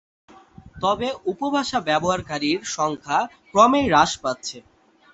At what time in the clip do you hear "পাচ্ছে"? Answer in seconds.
4.23-4.57